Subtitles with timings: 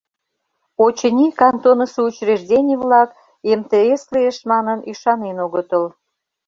[0.83, 3.09] Очыни, кантонысо учреждений-влак,
[3.59, 5.85] МТС лиеш манын, ӱшанен огытыл.